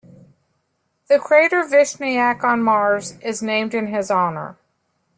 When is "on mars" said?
2.43-3.19